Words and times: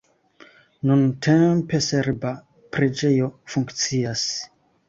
Nuntempe 0.91 1.81
serba 1.89 2.33
preĝejo 2.77 3.31
funkcias. 3.55 4.29